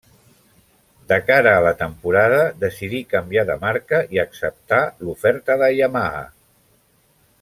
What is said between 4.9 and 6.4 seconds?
l'oferta de Yamaha.